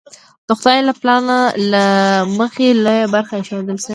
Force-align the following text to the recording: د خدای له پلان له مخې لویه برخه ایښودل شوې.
د 0.47 0.49
خدای 0.59 0.79
له 0.87 0.93
پلان 1.01 1.23
له 1.71 1.83
مخې 2.39 2.67
لویه 2.85 3.07
برخه 3.15 3.33
ایښودل 3.37 3.77
شوې. 3.83 3.89